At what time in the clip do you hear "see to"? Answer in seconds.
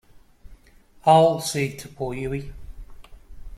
1.41-1.87